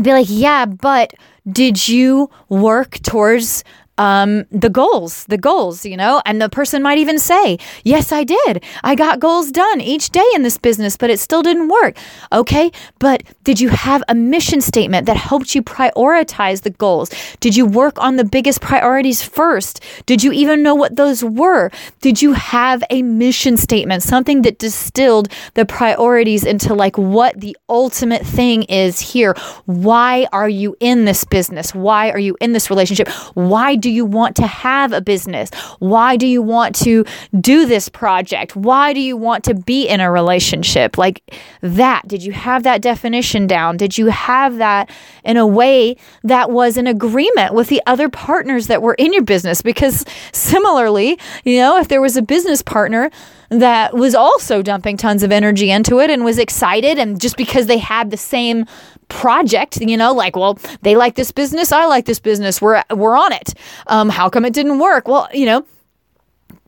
Be 0.03 0.13
like, 0.13 0.27
yeah, 0.29 0.67
but 0.67 1.13
did 1.51 1.89
you 1.89 2.31
work 2.49 2.99
towards 3.03 3.65
um, 3.99 4.45
the 4.51 4.69
goals, 4.69 5.25
the 5.27 5.39
goals, 5.39 5.85
you 5.85 5.97
know, 5.97 6.23
and 6.27 6.41
the 6.41 6.49
person 6.49 6.83
might 6.83 6.99
even 6.99 7.19
say, 7.19 7.59
Yes, 7.85 8.13
I 8.13 8.25
did. 8.25 8.63
I 8.85 8.95
got 8.95 9.21
goals 9.21 9.51
done 9.51 9.81
each 9.81 10.11
day 10.11 10.27
in 10.35 10.43
this 10.43 10.59
business, 10.59 10.97
but 10.97 11.11
it 11.11 11.19
still 11.19 11.43
didn't 11.43 11.69
work. 11.69 11.97
Okay, 12.33 12.71
but 12.99 13.23
did 13.45 13.61
you 13.61 13.69
have 13.71 14.03
a 14.09 14.15
mission 14.15 14.61
statement 14.61 15.07
that 15.07 15.17
helped 15.17 15.55
you 15.55 15.63
prioritize 15.63 16.63
the 16.63 16.71
goals? 16.71 17.11
Did 17.41 17.57
you 17.57 17.67
work 17.67 17.99
on 17.99 18.17
the 18.17 18.25
biggest 18.25 18.61
priorities 18.61 19.23
first? 19.23 19.83
Did 20.07 20.23
you 20.23 20.33
even 20.33 20.63
know 20.63 20.75
what 20.75 20.97
those 20.97 21.25
were? 21.25 21.71
Did 22.01 22.21
you 22.23 22.33
have 22.33 22.83
a 22.91 23.03
mission 23.03 23.57
statement, 23.57 24.03
something 24.03 24.43
that 24.43 24.59
distilled 24.59 25.29
the 25.55 25.65
priorities 25.65 26.45
into 26.45 26.75
like 26.75 26.99
what 26.99 27.41
the 27.41 27.57
ultimate 27.69 28.25
thing 28.25 28.65
is 28.65 29.01
here? 29.01 29.35
Why 29.65 30.27
are 30.33 30.49
you 30.49 30.77
in 30.81 31.05
this 31.05 31.25
business? 31.25 31.75
Why 31.75 32.11
are 32.11 32.19
you 32.19 32.37
in 32.41 32.53
this 32.53 32.71
relationship? 32.71 33.09
Why 33.35 33.77
do 33.77 33.86
you 33.91 34.05
want 34.05 34.37
to 34.37 34.47
have 34.47 34.93
a 34.93 35.01
business? 35.01 35.51
Why 35.79 36.17
do 36.17 36.27
you 36.27 36.43
want 36.43 36.75
to 36.77 37.05
do 37.41 37.67
this 37.67 37.89
project? 37.89 38.57
Why 38.57 38.93
do 38.93 39.01
you 39.01 39.17
want 39.17 39.45
to 39.45 39.55
be 39.55 39.87
in 39.87 40.01
a 40.01 40.11
relationship? 40.11 40.99
Like 40.99 41.23
that. 41.61 42.07
Did 42.07 42.23
you 42.23 42.33
have 42.33 42.63
that 42.65 42.83
definition 42.83 43.47
down? 43.47 43.77
Did 43.77 43.99
you 43.99 44.07
have 44.07 44.57
that 44.59 44.91
in 45.25 45.37
a 45.37 45.47
way 45.47 45.97
that 46.25 46.51
was 46.51 46.77
in 46.77 46.87
agreement 46.87 47.55
with 47.55 47.69
the 47.69 47.83
other 47.87 48.09
partners 48.09 48.67
that 48.67 48.83
were 48.83 48.95
in 48.95 49.13
your 49.13 49.23
business? 49.23 49.63
Because 49.63 50.05
similarly, 50.33 51.19
you 51.45 51.59
know, 51.59 51.79
if 51.79 51.89
there 51.89 52.01
was 52.01 52.17
a 52.17 52.23
business 52.23 52.63
partner 52.63 53.11
that 53.49 53.95
was 53.95 54.15
also 54.15 54.61
dumping 54.61 54.97
tons 54.97 55.23
of 55.23 55.31
energy 55.31 55.71
into 55.71 56.01
it 56.01 56.11
and 56.11 56.25
was 56.25 56.39
excited, 56.39 56.99
and 56.99 57.21
just 57.21 57.37
because 57.37 57.67
they 57.67 57.79
had 57.79 58.11
the 58.11 58.17
same 58.17 58.67
project 59.09 59.81
you 59.81 59.97
know 59.97 60.13
like 60.13 60.37
well 60.37 60.59
they 60.83 60.97
like 60.97 61.15
this 61.15 61.31
business 61.31 61.71
i 61.73 61.87
like 61.87 62.05
this 62.07 62.19
business 62.19 62.61
we're 62.61 62.83
we're 62.91 63.17
on 63.17 63.33
it. 63.33 63.55
Um 63.87 64.09
how 64.09 64.29
come 64.29 64.45
it 64.45 64.53
didn't 64.53 64.79
work? 64.79 65.09
Well 65.09 65.29
you 65.33 65.47
know 65.47 65.65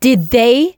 did 0.00 0.30
they 0.30 0.76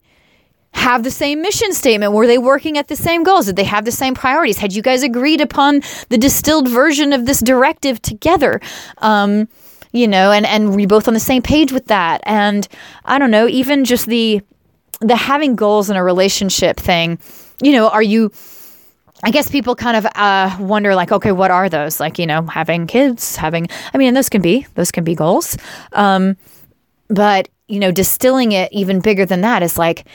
have 0.73 1.03
the 1.03 1.11
same 1.11 1.43
mission 1.43 1.73
statement? 1.73 2.13
Were 2.13 2.27
they 2.27 2.39
working 2.39 2.79
at 2.79 2.89
the 2.89 2.97
same 2.97 3.23
goals? 3.25 3.47
Did 3.47 3.57
they 3.57 3.65
have 3.65 3.85
the 3.85 3.93
same 3.93 4.15
priorities? 4.15 4.59
Had 4.59 4.73
you 4.73 4.83
guys 4.83 5.03
agreed 5.03 5.41
upon 5.41 5.83
the 6.09 6.17
distilled 6.17 6.69
version 6.69 7.13
of 7.13 7.27
this 7.27 7.41
directive 7.41 8.01
together? 8.01 8.61
Um 8.99 9.49
you 9.93 10.09
know 10.09 10.33
and 10.33 10.47
and 10.47 10.75
we 10.75 10.87
both 10.87 11.09
on 11.09 11.15
the 11.15 11.21
same 11.21 11.43
page 11.43 11.73
with 11.73 11.87
that. 11.87 12.23
And 12.25 12.67
i 13.05 13.19
don't 13.19 13.31
know 13.31 13.47
even 13.49 13.85
just 13.85 14.07
the 14.07 14.41
the 15.01 15.17
having 15.17 15.57
goals 15.57 15.91
in 15.91 15.97
a 15.97 16.05
relationship 16.05 16.79
thing 16.79 17.19
you 17.63 17.73
know 17.73 17.89
are 17.89 18.03
you 18.03 18.31
I 19.23 19.31
guess 19.31 19.51
people 19.51 19.75
kind 19.75 19.97
of 19.97 20.07
uh, 20.15 20.57
wonder, 20.59 20.95
like, 20.95 21.13
okay, 21.13 21.33
what 21.33 21.51
are 21.51 21.69
those? 21.69 22.01
Like, 22.01 22.19
you 22.19 22.27
know, 22.27 22.43
having 22.43 22.87
kids, 22.87 23.37
having, 23.37 23.69
I 23.93 23.99
mean, 23.99 24.15
those 24.15 24.29
can 24.29 24.43
be, 24.43 24.67
those 24.75 24.91
can 24.91 25.05
be 25.05 25.15
goals. 25.15 25.57
Um, 25.93 26.37
but, 27.09 27.49
you 27.69 27.81
know, 27.81 27.93
distilling 27.93 28.53
it 28.53 28.73
even 28.73 29.01
bigger 29.01 29.27
than 29.27 29.43
that 29.43 29.63
is 29.63 29.77
like 29.77 30.07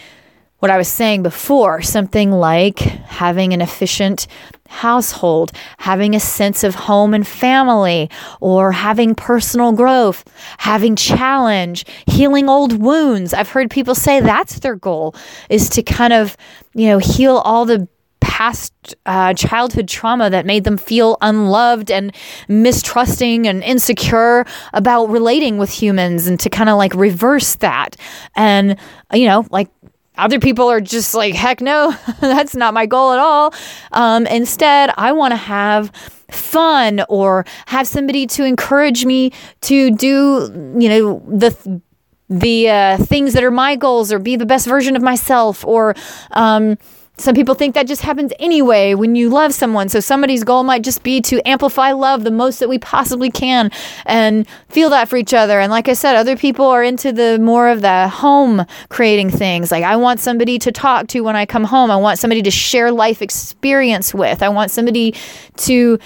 what 0.60 0.72
I 0.72 0.78
was 0.78 0.88
saying 0.88 1.22
before 1.22 1.82
something 1.82 2.32
like 2.32 2.80
having 2.80 3.54
an 3.54 3.62
efficient 3.62 4.26
household, 4.68 5.52
having 5.78 6.16
a 6.16 6.20
sense 6.20 6.64
of 6.64 6.74
home 6.74 7.14
and 7.14 7.28
family, 7.28 8.10
or 8.40 8.72
having 8.72 9.14
personal 9.14 9.74
growth, 9.74 10.24
having 10.58 10.96
challenge, 10.96 11.86
healing 12.08 12.50
old 12.50 12.82
wounds. 12.82 13.34
I've 13.34 13.50
heard 13.50 13.70
people 13.70 13.94
say 13.94 14.22
that's 14.22 14.60
their 14.60 14.76
goal 14.76 15.14
is 15.50 15.70
to 15.72 15.84
kind 15.84 16.14
of, 16.14 16.36
you 16.74 16.88
know, 16.88 16.98
heal 16.98 17.38
all 17.38 17.66
the 17.66 17.88
past 18.36 18.74
uh, 19.06 19.34
childhood 19.34 19.88
trauma 19.88 20.30
that 20.30 20.46
made 20.46 20.66
them 20.66 20.76
feel 20.76 21.18
unloved 21.22 21.90
and 21.90 22.14
mistrusting 22.50 23.48
and 23.48 23.64
insecure 23.64 24.46
about 24.74 25.06
relating 25.06 25.58
with 25.58 25.70
humans 25.70 26.28
and 26.28 26.38
to 26.38 26.50
kind 26.50 26.70
of 26.70 26.78
like 26.78 26.94
reverse 26.96 27.56
that. 27.56 27.96
And, 28.36 28.78
you 29.14 29.26
know, 29.26 29.46
like 29.52 29.70
other 30.18 30.38
people 30.42 30.70
are 30.70 30.82
just 30.82 31.16
like, 31.16 31.34
heck 31.34 31.62
no, 31.62 31.96
that's 32.20 32.58
not 32.58 32.74
my 32.74 32.86
goal 32.86 33.14
at 33.14 33.20
all. 33.20 33.54
Um, 33.94 34.28
instead, 34.28 34.92
I 34.98 35.14
want 35.14 35.32
to 35.32 35.38
have 35.38 35.90
fun 36.30 37.06
or 37.08 37.46
have 37.68 37.88
somebody 37.88 38.28
to 38.28 38.44
encourage 38.44 39.06
me 39.06 39.32
to 39.62 39.92
do, 39.92 40.74
you 40.78 40.90
know, 40.90 41.24
the 41.26 41.82
the 42.28 42.70
uh, 42.70 42.98
things 42.98 43.32
that 43.32 43.46
are 43.46 43.52
my 43.52 43.78
goals 43.78 44.12
or 44.12 44.20
be 44.20 44.36
the 44.36 44.48
best 44.48 44.68
version 44.68 44.98
of 44.98 45.02
myself 45.02 45.64
or 45.64 45.96
um, 46.32 46.76
some 47.18 47.34
people 47.34 47.56
think 47.56 47.76
that 47.76 47.88
just 47.88 48.02
happens 48.02 48.34
anyway 48.40 48.94
when 48.94 49.16
you 49.16 49.30
love 49.30 49.54
someone. 49.54 49.88
So 49.90 50.00
somebody's 50.00 50.44
goal 50.44 50.64
might 50.64 50.84
just 50.84 51.04
be 51.04 51.22
to 51.22 51.46
amplify 51.48 51.92
love 51.94 52.24
the 52.24 52.32
most 52.32 52.60
that 52.60 52.68
we 52.68 52.78
possibly 52.78 53.32
can 53.32 53.72
and 54.06 54.48
feel 54.70 54.90
that 54.90 55.08
for 55.08 55.16
each 55.18 55.34
other. 55.34 55.60
And 55.60 55.72
like 55.72 55.88
I 55.88 55.94
said, 55.94 56.16
other 56.16 56.36
people 56.36 56.66
are 56.66 56.84
into 56.84 57.12
the 57.14 57.40
more 57.40 57.70
of 57.70 57.82
the 57.82 58.10
home 58.10 58.66
creating 58.90 59.30
things. 59.30 59.72
Like 59.72 59.84
I 59.84 59.96
want 59.96 60.20
somebody 60.20 60.60
to 60.60 60.72
talk 60.72 61.08
to 61.08 61.22
when 61.22 61.36
I 61.36 61.46
come 61.46 61.64
home. 61.64 61.90
I 61.90 61.96
want 61.96 62.20
somebody 62.20 62.42
to 62.42 62.52
share 62.52 62.92
life 62.92 63.22
experience 63.22 64.14
with. 64.14 64.44
I 64.44 64.50
want 64.50 64.72
somebody 64.72 65.16
to 65.58 65.98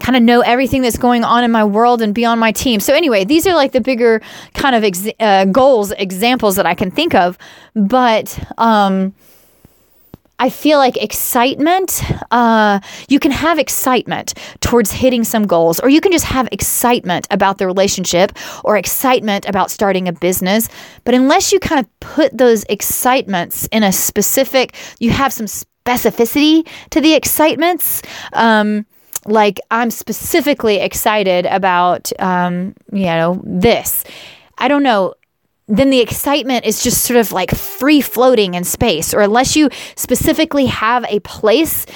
kind 0.00 0.16
of 0.16 0.22
know 0.22 0.40
everything 0.40 0.82
that's 0.82 0.98
going 0.98 1.24
on 1.24 1.44
in 1.44 1.50
my 1.50 1.64
world 1.64 2.02
and 2.02 2.14
be 2.14 2.24
on 2.24 2.38
my 2.38 2.52
team. 2.52 2.80
So 2.80 2.94
anyway, 2.94 3.24
these 3.24 3.46
are 3.46 3.54
like 3.54 3.72
the 3.72 3.80
bigger 3.80 4.20
kind 4.54 4.74
of 4.74 4.82
ex- 4.82 5.08
uh, 5.20 5.44
goals, 5.46 5.92
examples 5.92 6.56
that 6.56 6.66
I 6.66 6.74
can 6.74 6.90
think 6.90 7.14
of. 7.14 7.38
But 7.74 8.38
um, 8.58 9.14
I 10.40 10.48
feel 10.48 10.78
like 10.78 10.96
excitement, 10.96 12.02
uh, 12.30 12.80
you 13.08 13.20
can 13.20 13.30
have 13.30 13.58
excitement 13.58 14.32
towards 14.60 14.90
hitting 14.90 15.22
some 15.22 15.46
goals, 15.46 15.78
or 15.80 15.90
you 15.90 16.00
can 16.00 16.12
just 16.12 16.24
have 16.24 16.48
excitement 16.50 17.26
about 17.30 17.58
the 17.58 17.66
relationship 17.66 18.32
or 18.64 18.78
excitement 18.78 19.46
about 19.46 19.70
starting 19.70 20.08
a 20.08 20.12
business. 20.12 20.70
But 21.04 21.14
unless 21.14 21.52
you 21.52 21.60
kind 21.60 21.78
of 21.78 22.00
put 22.00 22.36
those 22.36 22.64
excitements 22.70 23.68
in 23.70 23.82
a 23.82 23.92
specific, 23.92 24.74
you 24.98 25.10
have 25.10 25.30
some 25.30 25.46
specificity 25.46 26.66
to 26.88 27.02
the 27.02 27.12
excitements. 27.12 28.00
Um, 28.32 28.86
like 29.26 29.60
I'm 29.70 29.90
specifically 29.90 30.80
excited 30.80 31.44
about, 31.44 32.10
um, 32.18 32.74
you 32.90 33.04
know, 33.04 33.42
this. 33.44 34.04
I 34.56 34.68
don't 34.68 34.82
know 34.82 35.14
then 35.70 35.90
the 35.90 36.00
excitement 36.00 36.66
is 36.66 36.82
just 36.82 37.04
sort 37.04 37.18
of 37.18 37.30
like 37.30 37.52
free 37.52 38.00
floating 38.00 38.54
in 38.54 38.64
space. 38.64 39.14
Or 39.14 39.20
unless 39.20 39.54
you 39.54 39.70
specifically 39.94 40.66
have 40.66 41.04
a 41.04 41.20
place 41.20 41.86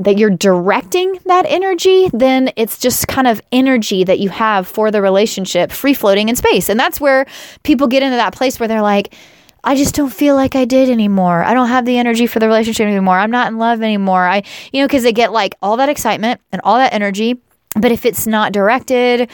that 0.00 0.18
you're 0.18 0.30
directing 0.30 1.18
that 1.26 1.44
energy, 1.46 2.10
then 2.12 2.50
it's 2.56 2.78
just 2.78 3.06
kind 3.06 3.26
of 3.26 3.40
energy 3.52 4.04
that 4.04 4.18
you 4.18 4.30
have 4.30 4.66
for 4.66 4.90
the 4.90 5.00
relationship 5.00 5.70
free 5.70 5.94
floating 5.94 6.28
in 6.28 6.34
space. 6.34 6.68
And 6.68 6.80
that's 6.80 7.00
where 7.00 7.26
people 7.62 7.86
get 7.86 8.02
into 8.02 8.16
that 8.16 8.34
place 8.34 8.58
where 8.58 8.68
they're 8.68 8.82
like, 8.82 9.14
I 9.62 9.76
just 9.76 9.94
don't 9.94 10.12
feel 10.12 10.34
like 10.34 10.56
I 10.56 10.64
did 10.64 10.90
anymore. 10.90 11.42
I 11.44 11.54
don't 11.54 11.68
have 11.68 11.84
the 11.84 11.98
energy 11.98 12.26
for 12.26 12.38
the 12.38 12.46
relationship 12.46 12.86
anymore. 12.86 13.18
I'm 13.18 13.30
not 13.30 13.48
in 13.48 13.58
love 13.58 13.82
anymore. 13.82 14.26
I, 14.26 14.42
you 14.72 14.80
know, 14.80 14.86
because 14.86 15.04
they 15.04 15.12
get 15.12 15.32
like 15.32 15.54
all 15.62 15.76
that 15.76 15.88
excitement 15.88 16.40
and 16.52 16.60
all 16.64 16.76
that 16.76 16.92
energy. 16.92 17.40
But 17.76 17.92
if 17.92 18.04
it's 18.04 18.26
not 18.26 18.52
directed, 18.52 19.30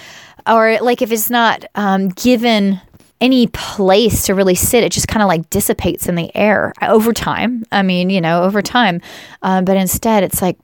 or 0.47 0.79
like 0.81 1.03
if 1.03 1.12
it's 1.12 1.31
not 1.31 1.65
um, 1.75 2.09
given 2.11 2.81
any 3.21 3.47
place 3.49 4.25
to 4.25 4.35
really 4.35 4.55
sit. 4.55 4.83
It 4.83 4.93
just 4.93 5.09
kind 5.09 5.23
of 5.23 5.29
like 5.29 5.50
dissipates 5.50 6.09
in 6.09 6.15
the 6.15 6.35
air 6.35 6.73
over 6.81 7.12
time. 7.12 7.65
I 7.71 7.83
mean, 7.83 8.09
you 8.09 8.21
know, 8.21 8.45
over 8.45 8.62
time. 8.62 9.03
Uh, 9.43 9.61
but 9.61 9.77
instead, 9.77 10.23
it's 10.23 10.41
like 10.41 10.57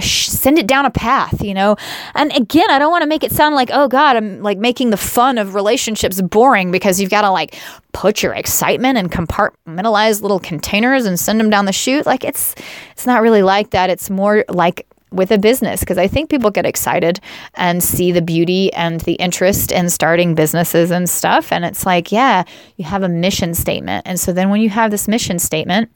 send 0.00 0.58
it 0.58 0.66
down 0.66 0.86
a 0.86 0.90
path, 0.90 1.42
you 1.42 1.52
know? 1.52 1.76
And 2.14 2.34
again, 2.34 2.70
I 2.70 2.78
don't 2.78 2.90
want 2.90 3.02
to 3.02 3.08
make 3.08 3.22
it 3.22 3.32
sound 3.32 3.54
like, 3.54 3.70
oh 3.72 3.86
God, 3.88 4.16
I'm 4.16 4.42
like 4.42 4.58
making 4.58 4.90
the 4.90 4.96
fun 4.96 5.36
of 5.36 5.54
relationships 5.54 6.20
boring 6.22 6.70
because 6.70 7.00
you've 7.00 7.10
got 7.10 7.22
to 7.22 7.30
like 7.30 7.56
put 7.92 8.22
your 8.22 8.32
excitement 8.32 8.96
in 8.96 9.08
compartmentalized 9.08 10.22
little 10.22 10.40
containers 10.40 11.04
and 11.04 11.20
send 11.20 11.38
them 11.38 11.50
down 11.50 11.66
the 11.66 11.72
chute. 11.72 12.06
Like 12.06 12.24
it's, 12.24 12.54
it's 12.92 13.06
not 13.06 13.20
really 13.20 13.42
like 13.42 13.70
that. 13.70 13.90
It's 13.90 14.08
more 14.08 14.44
like 14.48 14.86
with 15.12 15.30
a 15.30 15.38
business 15.38 15.80
because 15.80 15.98
I 15.98 16.06
think 16.06 16.30
people 16.30 16.50
get 16.50 16.66
excited 16.66 17.20
and 17.54 17.82
see 17.82 18.12
the 18.12 18.22
beauty 18.22 18.72
and 18.72 19.00
the 19.00 19.14
interest 19.14 19.72
in 19.72 19.90
starting 19.90 20.34
businesses 20.34 20.90
and 20.90 21.08
stuff. 21.08 21.52
And 21.52 21.64
it's 21.64 21.84
like, 21.84 22.12
yeah, 22.12 22.44
you 22.76 22.84
have 22.84 23.02
a 23.02 23.08
mission 23.08 23.54
statement. 23.54 24.06
And 24.06 24.18
so 24.20 24.32
then 24.32 24.50
when 24.50 24.60
you 24.60 24.70
have 24.70 24.90
this 24.90 25.08
mission 25.08 25.38
statement, 25.38 25.90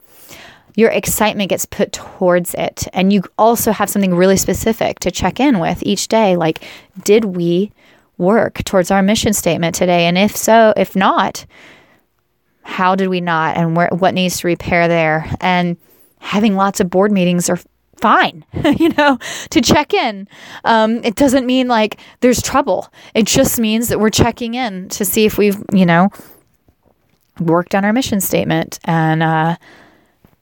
your 0.75 0.91
excitement 0.91 1.49
gets 1.49 1.65
put 1.65 1.93
towards 1.93 2.53
it. 2.55 2.87
And 2.93 3.13
you 3.13 3.23
also 3.37 3.71
have 3.71 3.89
something 3.89 4.13
really 4.13 4.37
specific 4.37 4.99
to 4.99 5.11
check 5.11 5.39
in 5.39 5.59
with 5.59 5.81
each 5.83 6.09
day. 6.09 6.35
Like, 6.35 6.63
did 7.03 7.25
we 7.25 7.71
work 8.17 8.63
towards 8.65 8.91
our 8.91 9.01
mission 9.01 9.33
statement 9.33 9.75
today? 9.75 10.05
And 10.05 10.17
if 10.17 10.35
so, 10.35 10.73
if 10.75 10.95
not, 10.95 11.45
how 12.63 12.95
did 12.95 13.07
we 13.07 13.21
not? 13.21 13.55
And 13.55 13.75
where, 13.75 13.89
what 13.91 14.13
needs 14.13 14.39
to 14.39 14.47
repair 14.47 14.87
there? 14.87 15.31
And 15.39 15.77
having 16.19 16.55
lots 16.55 16.79
of 16.79 16.89
board 16.89 17.11
meetings 17.11 17.49
are 17.49 17.59
fine, 17.97 18.45
you 18.77 18.89
know, 18.89 19.17
to 19.49 19.61
check 19.61 19.93
in. 19.93 20.27
Um, 20.63 21.03
it 21.03 21.15
doesn't 21.15 21.45
mean 21.45 21.67
like 21.67 21.99
there's 22.21 22.41
trouble. 22.41 22.91
It 23.13 23.25
just 23.25 23.59
means 23.59 23.89
that 23.89 23.99
we're 23.99 24.09
checking 24.09 24.53
in 24.53 24.89
to 24.89 25.05
see 25.05 25.25
if 25.25 25.37
we've, 25.37 25.61
you 25.73 25.85
know, 25.85 26.09
worked 27.39 27.75
on 27.75 27.85
our 27.85 27.93
mission 27.93 28.21
statement. 28.21 28.79
And 28.85 29.23
uh, 29.23 29.57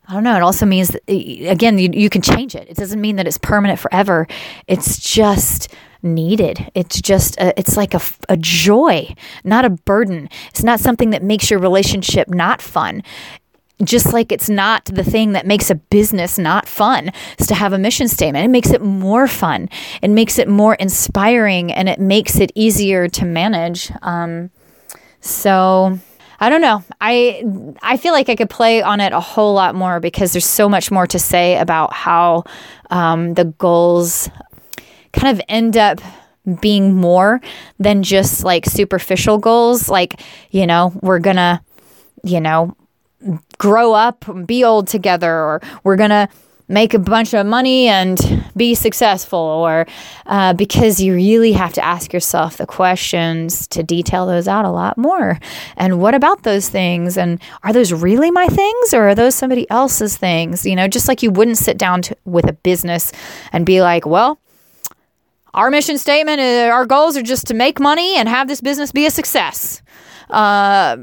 I 0.08 0.14
don't 0.14 0.24
know. 0.24 0.36
It 0.36 0.44
also 0.44 0.66
means, 0.66 0.90
that, 0.90 1.02
again, 1.08 1.78
you, 1.78 1.90
you 1.94 2.10
can 2.10 2.22
change 2.22 2.56
it. 2.56 2.70
It 2.70 2.78
doesn't 2.78 3.00
mean 3.00 3.16
that 3.16 3.28
it's 3.28 3.38
permanent 3.38 3.80
forever. 3.80 4.28
It's 4.68 5.00
just 5.00 5.74
needed. 6.02 6.70
It's 6.76 7.02
just, 7.02 7.38
a, 7.40 7.58
it's 7.58 7.78
like 7.78 7.94
a, 7.94 8.02
a 8.28 8.36
joy, 8.36 9.16
not 9.46 9.64
a 9.64 9.70
burden. 9.70 10.30
It's 10.50 10.64
not 10.64 10.82
something 10.82 11.12
that 11.12 11.24
makes 11.24 11.50
your 11.50 11.60
relationship 11.60 12.28
not 12.30 12.62
fun 12.62 13.04
just 13.84 14.14
like 14.14 14.32
it's 14.32 14.50
not 14.50 14.86
the 14.86 15.04
thing 15.04 15.32
that 15.34 15.48
makes 15.48 15.70
a 15.70 15.76
business 15.76 16.38
not 16.38 16.68
fun 16.68 17.12
is 17.40 17.48
to 17.48 17.56
have 17.56 17.74
a 17.74 17.78
mission 17.78 18.08
statement. 18.08 18.46
It 18.46 18.50
makes 18.50 18.72
it 18.72 18.82
more 18.82 19.28
fun. 19.28 19.70
It 20.02 20.10
makes 20.10 20.38
it 20.38 20.48
more 20.48 20.76
inspiring 20.76 21.72
and 21.72 21.90
it 21.90 22.00
makes 22.00 22.40
it 22.40 22.52
easier 22.56 23.08
to 23.10 23.26
manage. 23.26 23.92
Um, 24.02 24.52
so 25.22 25.98
I 26.40 26.50
don't 26.50 26.62
know. 26.62 26.84
I 27.00 27.44
I 27.82 27.98
feel 27.98 28.14
like 28.14 28.30
I 28.30 28.36
could 28.36 28.50
play 28.50 28.82
on 28.82 29.00
it 29.00 29.14
a 29.14 29.20
whole 29.20 29.54
lot 29.54 29.76
more 29.76 30.00
because 30.00 30.34
there's 30.34 30.46
so 30.46 30.68
much 30.68 30.92
more 30.92 31.08
to 31.08 31.18
say 31.18 31.58
about 31.58 31.94
how 31.94 32.44
um, 32.90 33.34
the 33.34 33.46
goals 33.46 34.30
kind 35.14 35.38
of 35.38 35.44
end 35.48 35.78
up 35.78 36.02
being 36.60 36.94
more 36.94 37.40
than 37.80 38.04
just 38.04 38.44
like 38.44 38.66
superficial 38.66 39.38
goals. 39.38 39.88
Like 39.88 40.22
you 40.52 40.68
know, 40.68 40.92
we're 41.02 41.20
gonna 41.20 41.64
you 42.24 42.42
know 42.42 42.76
grow 43.58 43.94
up, 43.94 44.26
be 44.46 44.64
old 44.64 44.88
together, 44.88 45.32
or 45.32 45.62
we're 45.84 45.96
going 45.96 46.10
to 46.10 46.28
make 46.70 46.94
a 46.94 47.00
bunch 47.00 47.34
of 47.34 47.46
money 47.46 47.88
and 47.88 48.18
be 48.56 48.74
successful, 48.74 49.38
or 49.38 49.86
uh, 50.26 50.54
because 50.54 51.02
you 51.02 51.14
really 51.14 51.52
have 51.52 51.74
to 51.74 51.84
ask 51.84 52.14
yourself 52.14 52.56
the 52.58 52.66
questions 52.66 53.68
to 53.68 53.84
detail 53.84 54.26
those 54.26 54.48
out 54.48 54.64
a 54.64 54.70
lot 54.72 54.98
more. 54.98 55.38
And 55.76 56.00
what 56.00 56.16
about 56.16 56.44
those 56.44 56.70
things? 56.70 57.18
And 57.18 57.42
are 57.64 57.74
those 57.74 57.92
really 57.92 58.32
my 58.32 58.48
things, 58.48 58.94
or 58.94 59.10
are 59.10 59.16
those 59.16 59.36
somebody 59.36 59.70
else's 59.70 60.16
things? 60.16 60.66
You 60.66 60.76
know, 60.76 60.88
just 60.88 61.08
like 61.08 61.22
you 61.22 61.32
wouldn't 61.32 61.58
sit 61.58 61.78
down 61.78 62.02
to, 62.04 62.18
with 62.24 62.50
a 62.50 62.54
business 62.54 63.12
and 63.52 63.66
be 63.66 63.82
like, 63.82 64.06
well, 64.06 64.40
our 65.54 65.70
mission 65.70 65.98
statement, 65.98 66.40
uh, 66.40 66.74
our 66.74 66.86
goals 66.86 67.18
are 67.18 67.22
just 67.22 67.48
to 67.48 67.54
make 67.54 67.80
money 67.80 68.16
and 68.16 68.30
have 68.30 68.48
this 68.48 68.62
business 68.62 68.92
be 68.92 69.06
a 69.06 69.12
success. 69.12 69.82
Uh, 70.30 70.98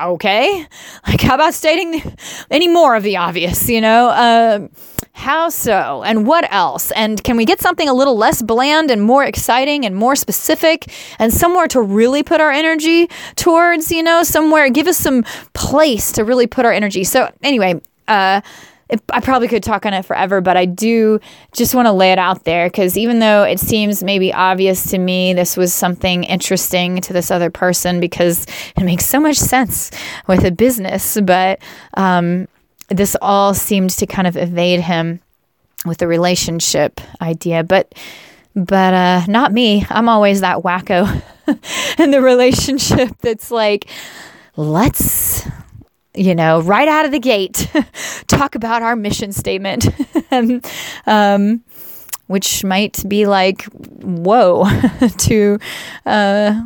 okay. 0.00 0.66
Like, 1.06 1.20
how 1.20 1.34
about 1.34 1.54
stating 1.54 2.02
any 2.50 2.68
more 2.68 2.96
of 2.96 3.02
the 3.02 3.16
obvious, 3.16 3.68
you 3.68 3.80
know? 3.80 4.08
Uh, 4.08 4.68
how 5.12 5.48
so? 5.48 6.04
And 6.04 6.26
what 6.26 6.50
else? 6.52 6.92
And 6.92 7.22
can 7.24 7.36
we 7.36 7.44
get 7.44 7.60
something 7.60 7.88
a 7.88 7.92
little 7.92 8.16
less 8.16 8.40
bland 8.40 8.90
and 8.90 9.02
more 9.02 9.24
exciting 9.24 9.84
and 9.84 9.96
more 9.96 10.14
specific 10.14 10.92
and 11.18 11.34
somewhere 11.34 11.66
to 11.68 11.82
really 11.82 12.22
put 12.22 12.40
our 12.40 12.52
energy 12.52 13.08
towards, 13.34 13.90
you 13.90 14.02
know, 14.02 14.22
somewhere, 14.22 14.70
give 14.70 14.86
us 14.86 14.96
some 14.96 15.24
place 15.54 16.12
to 16.12 16.24
really 16.24 16.46
put 16.46 16.64
our 16.64 16.72
energy. 16.72 17.02
So, 17.02 17.32
anyway, 17.42 17.80
uh, 18.06 18.42
it, 18.88 19.02
I 19.10 19.20
probably 19.20 19.48
could 19.48 19.62
talk 19.62 19.84
on 19.84 19.92
it 19.92 20.04
forever, 20.04 20.40
but 20.40 20.56
I 20.56 20.64
do 20.64 21.20
just 21.52 21.74
want 21.74 21.86
to 21.86 21.92
lay 21.92 22.12
it 22.12 22.18
out 22.18 22.44
there 22.44 22.68
because 22.68 22.96
even 22.96 23.18
though 23.18 23.42
it 23.42 23.60
seems 23.60 24.02
maybe 24.02 24.32
obvious 24.32 24.90
to 24.90 24.98
me, 24.98 25.34
this 25.34 25.56
was 25.56 25.74
something 25.74 26.24
interesting 26.24 27.00
to 27.02 27.12
this 27.12 27.30
other 27.30 27.50
person 27.50 28.00
because 28.00 28.46
it 28.76 28.84
makes 28.84 29.04
so 29.04 29.20
much 29.20 29.36
sense 29.36 29.90
with 30.26 30.44
a 30.44 30.50
business. 30.50 31.18
But 31.22 31.60
um, 31.94 32.48
this 32.88 33.14
all 33.20 33.52
seemed 33.52 33.90
to 33.90 34.06
kind 34.06 34.26
of 34.26 34.36
evade 34.36 34.80
him 34.80 35.20
with 35.84 35.98
the 35.98 36.08
relationship 36.08 37.00
idea. 37.20 37.64
But 37.64 37.94
but 38.54 38.94
uh, 38.94 39.22
not 39.28 39.52
me. 39.52 39.86
I'm 39.90 40.08
always 40.08 40.40
that 40.40 40.58
wacko 40.58 41.22
in 41.98 42.10
the 42.10 42.20
relationship 42.20 43.10
that's 43.20 43.50
like, 43.50 43.88
let's 44.56 45.46
you 46.18 46.34
know, 46.34 46.60
right 46.60 46.88
out 46.88 47.04
of 47.04 47.12
the 47.12 47.20
gate, 47.20 47.70
talk 48.26 48.54
about 48.54 48.82
our 48.82 48.96
mission 48.96 49.32
statement, 49.32 49.88
um, 51.06 51.62
which 52.26 52.64
might 52.64 53.02
be 53.08 53.26
like, 53.26 53.62
whoa, 53.64 54.66
to 55.18 55.58
uh, 56.04 56.62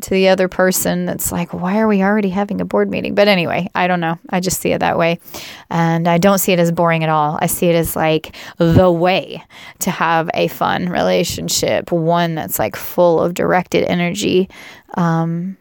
to 0.00 0.10
the 0.10 0.28
other 0.28 0.48
person. 0.48 1.06
That's 1.06 1.32
like, 1.32 1.52
why 1.52 1.78
are 1.78 1.88
we 1.88 2.02
already 2.02 2.28
having 2.28 2.60
a 2.60 2.64
board 2.64 2.90
meeting? 2.90 3.14
But 3.14 3.26
anyway, 3.26 3.68
I 3.74 3.88
don't 3.88 4.00
know. 4.00 4.18
I 4.30 4.40
just 4.40 4.60
see 4.60 4.72
it 4.72 4.78
that 4.78 4.96
way, 4.96 5.18
and 5.70 6.06
I 6.06 6.18
don't 6.18 6.38
see 6.38 6.52
it 6.52 6.60
as 6.60 6.70
boring 6.70 7.02
at 7.02 7.10
all. 7.10 7.38
I 7.40 7.46
see 7.46 7.66
it 7.66 7.74
as 7.74 7.96
like 7.96 8.36
the 8.58 8.92
way 8.92 9.42
to 9.80 9.90
have 9.90 10.30
a 10.34 10.48
fun 10.48 10.88
relationship, 10.88 11.90
one 11.90 12.36
that's 12.36 12.58
like 12.58 12.76
full 12.76 13.20
of 13.20 13.34
directed 13.34 13.84
energy. 13.84 14.48
Um, 14.94 15.56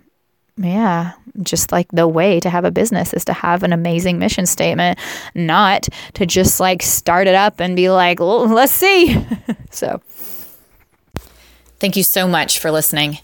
yeah, 0.58 1.14
just 1.44 1.72
like 1.72 1.88
the 1.92 2.08
way 2.08 2.40
to 2.40 2.50
have 2.50 2.66
a 2.66 2.72
business 2.72 3.14
is 3.14 3.24
to 3.26 3.34
have 3.34 3.64
an 3.64 3.74
amazing 3.74 4.18
mission 4.18 4.46
statement, 4.46 4.98
not 5.36 5.88
to 6.16 6.26
just 6.26 6.60
like 6.60 6.82
start 6.82 7.28
it 7.28 7.36
up 7.36 7.60
and 7.60 7.76
be 7.76 7.90
like, 7.90 8.20
let's 8.20 8.72
see. 8.72 9.24
so, 9.72 10.02
thank 11.80 11.96
you 11.96 12.04
so 12.04 12.28
much 12.28 12.60
for 12.60 12.72
listening. 12.72 13.20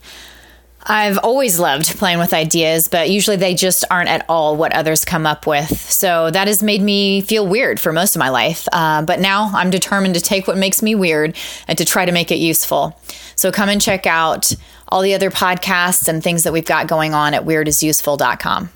I've 0.85 1.17
always 1.19 1.59
loved 1.59 1.97
playing 1.97 2.19
with 2.19 2.33
ideas, 2.33 2.87
but 2.87 3.09
usually 3.09 3.37
they 3.37 3.55
just 3.55 3.85
aren't 3.89 4.09
at 4.09 4.25
all 4.27 4.57
what 4.57 4.73
others 4.73 5.05
come 5.05 5.25
up 5.25 5.47
with. 5.47 5.69
So 5.69 6.29
that 6.31 6.47
has 6.47 6.61
made 6.61 6.81
me 6.81 7.21
feel 7.21 7.47
weird 7.47 7.79
for 7.79 7.93
most 7.93 8.15
of 8.15 8.19
my 8.19 8.29
life. 8.29 8.67
Uh, 8.71 9.01
but 9.01 9.19
now 9.19 9.49
I'm 9.53 9.69
determined 9.69 10.15
to 10.15 10.21
take 10.21 10.47
what 10.47 10.57
makes 10.57 10.81
me 10.81 10.93
weird 10.95 11.37
and 11.67 11.77
to 11.77 11.85
try 11.85 12.05
to 12.05 12.11
make 12.11 12.31
it 12.31 12.37
useful. 12.37 12.99
So 13.35 13.51
come 13.51 13.69
and 13.69 13.81
check 13.81 14.05
out 14.05 14.53
all 14.89 15.01
the 15.01 15.13
other 15.13 15.31
podcasts 15.31 16.07
and 16.07 16.21
things 16.21 16.43
that 16.43 16.53
we've 16.53 16.65
got 16.65 16.87
going 16.87 17.13
on 17.13 17.33
at 17.33 17.45
weirdisuseful.com. 17.45 18.69